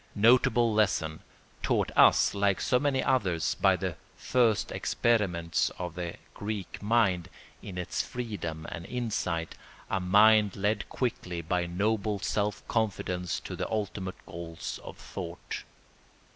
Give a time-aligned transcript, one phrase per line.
[0.15, 1.19] Notable lesson,
[1.61, 7.29] taught us like so many others by the first experiments of the Greek mind,
[7.61, 9.53] in its freedom and insight,
[9.91, 15.65] a mind led quickly by noble self confidence to the ultimate goals of thought.